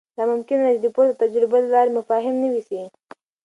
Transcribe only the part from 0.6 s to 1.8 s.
ده چې د پورته تجربو له